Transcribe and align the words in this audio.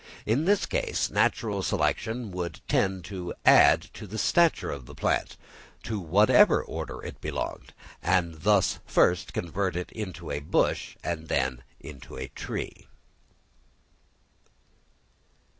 In 0.25 0.45
this 0.45 0.65
case, 0.65 1.11
natural 1.11 1.61
selection 1.61 2.31
would 2.31 2.61
tend 2.67 3.05
to 3.05 3.35
add 3.45 3.83
to 3.93 4.07
the 4.07 4.17
stature 4.17 4.71
of 4.71 4.87
the 4.87 4.95
plant, 4.95 5.37
to 5.83 5.99
whatever 5.99 6.59
order 6.63 7.03
it 7.03 7.21
belonged, 7.21 7.71
and 8.01 8.41
thus 8.41 8.79
first 8.87 9.31
convert 9.31 9.75
it 9.75 9.91
into 9.91 10.31
a 10.31 10.39
bush 10.39 10.97
and 11.03 11.27
then 11.27 11.61
into 11.79 12.15
a 12.15 12.29
tree. 12.29 12.87